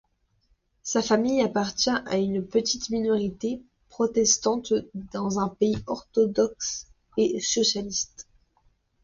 Sa 0.81 1.03
famille 1.03 1.43
appartient 1.43 1.91
à 1.91 2.17
une 2.17 2.43
petite 2.43 2.89
minorité 2.89 3.61
protestante 3.87 4.73
dans 5.13 5.37
un 5.39 5.47
pays 5.49 5.77
orthodoxe 5.85 6.87
et 7.17 7.39
socialiste. 7.39 8.27